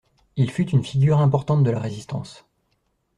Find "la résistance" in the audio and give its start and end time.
1.69-2.47